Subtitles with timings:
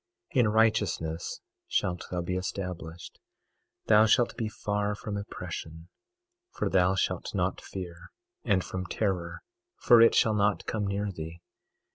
[0.33, 3.19] 22:14 In righteousness shalt thou be established;
[3.85, 5.89] thou shalt be far from oppression
[6.49, 8.09] for thou shalt not fear,
[8.43, 9.43] and from terror
[9.75, 11.39] for it shall not come near thee.